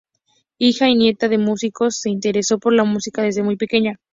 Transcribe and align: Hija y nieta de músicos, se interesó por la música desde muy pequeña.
Hija 0.57 0.89
y 0.89 0.95
nieta 0.95 1.27
de 1.27 1.37
músicos, 1.37 1.97
se 1.99 2.09
interesó 2.09 2.57
por 2.57 2.73
la 2.73 2.83
música 2.83 3.21
desde 3.21 3.43
muy 3.43 3.55
pequeña. 3.55 3.99